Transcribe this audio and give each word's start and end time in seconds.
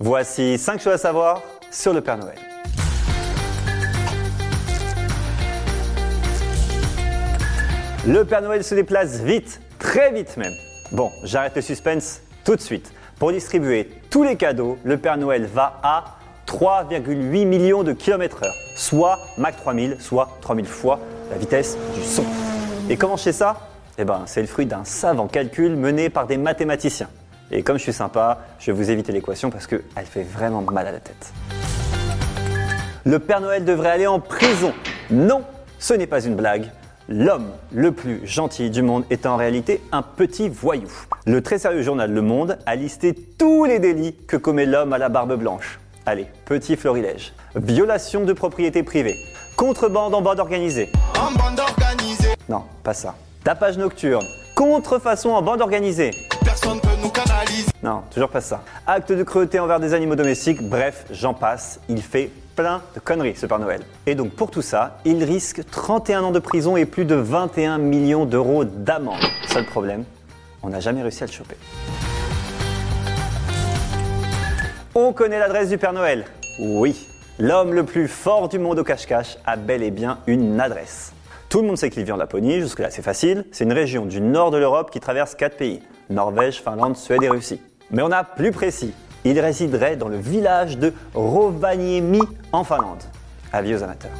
Voici 0.00 0.58
5 0.58 0.80
choses 0.80 0.92
à 0.92 0.98
savoir 0.98 1.42
sur 1.72 1.92
le 1.92 2.00
Père 2.00 2.18
Noël. 2.18 2.38
Le 8.06 8.24
Père 8.24 8.42
Noël 8.42 8.62
se 8.62 8.76
déplace 8.76 9.18
vite, 9.20 9.60
très 9.80 10.12
vite 10.12 10.36
même. 10.36 10.52
Bon, 10.92 11.10
j'arrête 11.24 11.56
le 11.56 11.62
suspense 11.62 12.20
tout 12.44 12.54
de 12.54 12.60
suite. 12.60 12.92
Pour 13.18 13.32
distribuer 13.32 13.90
tous 14.08 14.22
les 14.22 14.36
cadeaux, 14.36 14.78
le 14.84 14.98
Père 14.98 15.16
Noël 15.16 15.46
va 15.46 15.80
à 15.82 16.16
3,8 16.46 17.44
millions 17.44 17.82
de 17.82 17.92
kilomètres 17.92 18.44
heure, 18.44 18.54
soit 18.76 19.18
Mach 19.36 19.56
3000, 19.56 19.96
soit 19.98 20.28
3000 20.42 20.64
fois 20.66 21.00
la 21.28 21.38
vitesse 21.38 21.76
du 21.96 22.04
son. 22.04 22.24
Et 22.88 22.96
comment 22.96 23.16
je 23.16 23.32
ça? 23.32 23.68
Eh 23.98 24.04
ben, 24.04 24.22
c'est 24.26 24.42
le 24.42 24.46
fruit 24.46 24.64
d'un 24.64 24.84
savant 24.84 25.26
calcul 25.26 25.74
mené 25.74 26.08
par 26.08 26.28
des 26.28 26.36
mathématiciens. 26.36 27.08
Et 27.50 27.62
comme 27.62 27.78
je 27.78 27.82
suis 27.82 27.92
sympa, 27.92 28.40
je 28.58 28.70
vais 28.70 28.76
vous 28.76 28.90
éviter 28.90 29.12
l'équation 29.12 29.50
parce 29.50 29.66
qu'elle 29.66 29.82
fait 30.04 30.22
vraiment 30.22 30.62
mal 30.62 30.86
à 30.86 30.92
la 30.92 31.00
tête. 31.00 31.32
Le 33.04 33.18
Père 33.18 33.40
Noël 33.40 33.64
devrait 33.64 33.90
aller 33.90 34.06
en 34.06 34.20
prison. 34.20 34.74
Non, 35.10 35.42
ce 35.78 35.94
n'est 35.94 36.06
pas 36.06 36.20
une 36.20 36.36
blague. 36.36 36.70
L'homme 37.08 37.46
le 37.72 37.92
plus 37.92 38.20
gentil 38.26 38.68
du 38.68 38.82
monde 38.82 39.04
est 39.08 39.24
en 39.24 39.36
réalité 39.36 39.80
un 39.92 40.02
petit 40.02 40.50
voyou. 40.50 40.90
Le 41.26 41.40
très 41.40 41.58
sérieux 41.58 41.80
journal 41.80 42.12
Le 42.12 42.20
Monde 42.20 42.58
a 42.66 42.76
listé 42.76 43.14
tous 43.14 43.64
les 43.64 43.78
délits 43.78 44.14
que 44.26 44.36
commet 44.36 44.66
l'homme 44.66 44.92
à 44.92 44.98
la 44.98 45.08
barbe 45.08 45.34
blanche. 45.36 45.80
Allez, 46.04 46.26
petit 46.44 46.76
florilège. 46.76 47.32
Violation 47.54 48.24
de 48.24 48.32
propriété 48.34 48.82
privée. 48.82 49.16
Contrebande 49.56 50.14
en 50.14 50.20
bande 50.20 50.38
organisée. 50.38 50.90
En 51.18 51.32
bande 51.32 51.60
organisée, 51.60 52.34
Non, 52.48 52.64
pas 52.82 52.94
ça. 52.94 53.14
Tapage 53.42 53.78
nocturne. 53.78 54.24
Contrefaçon 54.54 55.30
en 55.30 55.40
bande 55.40 55.62
organisée. 55.62 56.10
Non, 57.88 58.02
toujours 58.10 58.28
pas 58.28 58.42
ça. 58.42 58.60
Acte 58.86 59.12
de 59.12 59.22
cruauté 59.22 59.58
envers 59.58 59.80
des 59.80 59.94
animaux 59.94 60.14
domestiques, 60.14 60.60
bref, 60.60 61.06
j'en 61.10 61.32
passe. 61.32 61.80
Il 61.88 62.02
fait 62.02 62.30
plein 62.54 62.82
de 62.94 63.00
conneries, 63.00 63.34
ce 63.34 63.46
Père 63.46 63.58
Noël. 63.58 63.80
Et 64.04 64.14
donc 64.14 64.32
pour 64.32 64.50
tout 64.50 64.60
ça, 64.60 64.98
il 65.06 65.24
risque 65.24 65.62
31 65.70 66.24
ans 66.24 66.30
de 66.30 66.38
prison 66.38 66.76
et 66.76 66.84
plus 66.84 67.06
de 67.06 67.14
21 67.14 67.78
millions 67.78 68.26
d'euros 68.26 68.64
d'amende. 68.64 69.22
Seul 69.46 69.64
problème, 69.64 70.04
on 70.62 70.68
n'a 70.68 70.80
jamais 70.80 71.00
réussi 71.00 71.22
à 71.22 71.26
le 71.28 71.32
choper. 71.32 71.56
On 74.94 75.14
connaît 75.14 75.38
l'adresse 75.38 75.70
du 75.70 75.78
Père 75.78 75.94
Noël 75.94 76.26
Oui. 76.60 77.08
L'homme 77.38 77.72
le 77.72 77.84
plus 77.84 78.06
fort 78.06 78.50
du 78.50 78.58
monde 78.58 78.80
au 78.80 78.84
cache-cache 78.84 79.38
a 79.46 79.56
bel 79.56 79.82
et 79.82 79.90
bien 79.90 80.18
une 80.26 80.60
adresse. 80.60 81.14
Tout 81.48 81.62
le 81.62 81.68
monde 81.68 81.78
sait 81.78 81.88
qu'il 81.88 82.04
vit 82.04 82.12
en 82.12 82.18
Laponie, 82.18 82.60
jusque-là 82.60 82.90
c'est 82.90 83.00
facile. 83.00 83.46
C'est 83.50 83.64
une 83.64 83.72
région 83.72 84.04
du 84.04 84.20
nord 84.20 84.50
de 84.50 84.58
l'Europe 84.58 84.90
qui 84.90 85.00
traverse 85.00 85.34
quatre 85.34 85.56
pays 85.56 85.80
Norvège, 86.10 86.60
Finlande, 86.60 86.98
Suède 86.98 87.22
et 87.22 87.30
Russie. 87.30 87.62
Mais 87.90 88.02
on 88.02 88.10
a 88.10 88.24
plus 88.24 88.52
précis. 88.52 88.92
Il 89.24 89.38
résiderait 89.40 89.96
dans 89.96 90.08
le 90.08 90.18
village 90.18 90.78
de 90.78 90.92
Rovaniemi 91.14 92.20
en 92.52 92.64
Finlande. 92.64 93.02
Avis 93.52 93.74
aux 93.74 93.82
amateurs. 93.82 94.10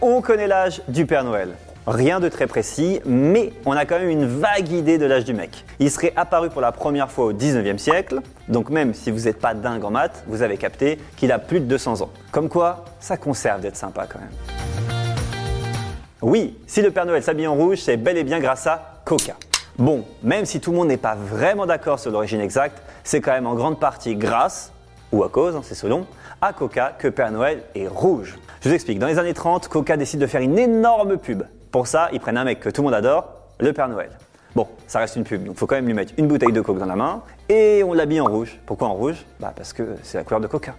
On 0.00 0.20
connaît 0.20 0.48
l'âge 0.48 0.82
du 0.88 1.06
Père 1.06 1.22
Noël. 1.22 1.50
Rien 1.86 2.20
de 2.20 2.28
très 2.28 2.46
précis, 2.46 3.00
mais 3.04 3.52
on 3.66 3.72
a 3.72 3.84
quand 3.84 3.98
même 3.98 4.08
une 4.08 4.26
vague 4.26 4.70
idée 4.70 4.98
de 4.98 5.06
l'âge 5.06 5.24
du 5.24 5.34
mec. 5.34 5.64
Il 5.80 5.90
serait 5.90 6.12
apparu 6.14 6.48
pour 6.48 6.60
la 6.60 6.70
première 6.72 7.10
fois 7.10 7.26
au 7.26 7.32
19e 7.32 7.78
siècle, 7.78 8.20
donc 8.48 8.70
même 8.70 8.94
si 8.94 9.10
vous 9.10 9.20
n'êtes 9.20 9.40
pas 9.40 9.54
dingue 9.54 9.84
en 9.84 9.90
maths, 9.90 10.22
vous 10.28 10.42
avez 10.42 10.56
capté 10.56 10.98
qu'il 11.16 11.32
a 11.32 11.38
plus 11.38 11.58
de 11.58 11.66
200 11.66 12.02
ans. 12.02 12.10
Comme 12.30 12.48
quoi, 12.48 12.84
ça 13.00 13.16
conserve 13.16 13.60
d'être 13.60 13.76
sympa 13.76 14.06
quand 14.08 14.20
même. 14.20 14.30
Oui, 16.20 16.56
si 16.68 16.82
le 16.82 16.92
Père 16.92 17.06
Noël 17.06 17.22
s'habille 17.22 17.48
en 17.48 17.54
rouge, 17.54 17.78
c'est 17.78 17.96
bel 17.96 18.16
et 18.16 18.24
bien 18.24 18.38
grâce 18.38 18.66
à 18.68 19.00
Coca. 19.04 19.34
Bon, 19.78 20.04
même 20.22 20.44
si 20.44 20.60
tout 20.60 20.70
le 20.70 20.76
monde 20.76 20.88
n'est 20.88 20.96
pas 20.98 21.14
vraiment 21.14 21.64
d'accord 21.64 21.98
sur 21.98 22.10
l'origine 22.10 22.40
exacte, 22.40 22.82
c'est 23.04 23.20
quand 23.20 23.32
même 23.32 23.46
en 23.46 23.54
grande 23.54 23.80
partie 23.80 24.14
grâce, 24.16 24.70
ou 25.12 25.24
à 25.24 25.28
cause, 25.28 25.56
hein, 25.56 25.62
c'est 25.62 25.74
selon, 25.74 26.06
à 26.40 26.52
Coca 26.52 26.94
que 26.98 27.08
Père 27.08 27.32
Noël 27.32 27.62
est 27.74 27.88
rouge. 27.88 28.38
Je 28.60 28.68
vous 28.68 28.74
explique, 28.74 28.98
dans 28.98 29.06
les 29.06 29.18
années 29.18 29.34
30, 29.34 29.68
Coca 29.68 29.96
décide 29.96 30.20
de 30.20 30.26
faire 30.26 30.42
une 30.42 30.58
énorme 30.58 31.16
pub. 31.16 31.44
Pour 31.70 31.86
ça, 31.86 32.10
ils 32.12 32.20
prennent 32.20 32.36
un 32.36 32.44
mec 32.44 32.60
que 32.60 32.68
tout 32.68 32.82
le 32.82 32.86
monde 32.86 32.94
adore, 32.94 33.24
le 33.60 33.72
Père 33.72 33.88
Noël. 33.88 34.10
Bon, 34.54 34.68
ça 34.86 34.98
reste 34.98 35.16
une 35.16 35.24
pub, 35.24 35.42
donc 35.44 35.54
il 35.54 35.58
faut 35.58 35.66
quand 35.66 35.76
même 35.76 35.86
lui 35.86 35.94
mettre 35.94 36.12
une 36.18 36.28
bouteille 36.28 36.52
de 36.52 36.60
coke 36.60 36.78
dans 36.78 36.86
la 36.86 36.96
main, 36.96 37.22
et 37.48 37.82
on 37.82 37.94
l'habille 37.94 38.20
en 38.20 38.26
rouge. 38.26 38.60
Pourquoi 38.66 38.88
en 38.88 38.94
rouge? 38.94 39.24
Bah 39.40 39.54
parce 39.56 39.72
que 39.72 39.96
c'est 40.02 40.18
la 40.18 40.24
couleur 40.24 40.40
de 40.40 40.46
Coca. 40.46 40.74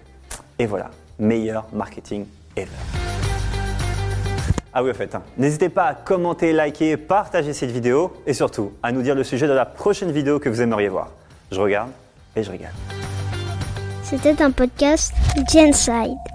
Et 0.60 0.68
voilà, 0.68 0.92
meilleur 1.18 1.66
marketing 1.74 2.28
ever. 2.56 2.70
Ah 4.76 4.84
oui, 4.84 4.90
au 4.90 4.94
fait, 4.94 5.14
hein. 5.14 5.22
n'hésitez 5.38 5.70
pas 5.70 5.86
à 5.86 5.94
commenter, 5.94 6.52
liker, 6.52 6.98
partager 6.98 7.54
cette 7.54 7.70
vidéo 7.70 8.12
et 8.26 8.34
surtout 8.34 8.74
à 8.82 8.92
nous 8.92 9.04
dire 9.04 9.14
le 9.14 9.24
sujet 9.24 9.48
de 9.48 9.54
la 9.54 9.66
prochaine 9.66 10.12
vidéo 10.12 10.40
que 10.40 10.50
vous 10.50 10.62
aimeriez 10.62 10.90
voir. 10.90 11.10
Je 11.52 11.60
regarde 11.60 11.92
et 12.36 12.42
je 12.42 12.52
regarde. 12.52 12.74
C'était 14.02 14.42
un 14.42 14.50
podcast 14.50 15.14
Genside. 15.52 16.33